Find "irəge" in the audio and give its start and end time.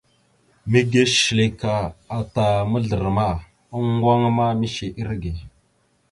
4.99-5.31